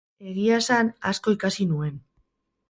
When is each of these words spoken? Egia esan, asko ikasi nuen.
Egia 0.29 0.55
esan, 0.61 0.89
asko 1.11 1.35
ikasi 1.37 1.69
nuen. 1.75 2.01